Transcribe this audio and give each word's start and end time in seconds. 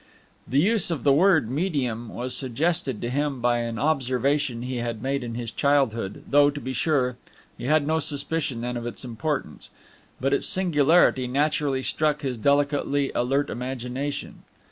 The 0.47 0.57
use 0.59 0.89
of 0.89 1.03
the 1.03 1.13
word 1.13 1.47
"medium" 1.47 2.09
was 2.09 2.35
suggested 2.35 3.01
to 3.01 3.09
him 3.11 3.39
by 3.39 3.59
an 3.59 3.77
observation 3.77 4.63
he 4.63 4.77
had 4.77 5.03
made 5.03 5.23
in 5.23 5.35
his 5.35 5.51
childhood, 5.51 6.23
though, 6.27 6.49
to 6.49 6.59
be 6.59 6.73
sure, 6.73 7.17
he 7.55 7.65
had 7.65 7.85
no 7.85 7.99
suspicion 7.99 8.61
then 8.61 8.77
of 8.77 8.87
its 8.87 9.05
importance, 9.05 9.69
but 10.19 10.33
its 10.33 10.47
singularity 10.47 11.27
naturally 11.27 11.83
struck 11.83 12.23
his 12.23 12.39
delicately 12.39 13.11
alert 13.13 13.51
imagination. 13.51 14.41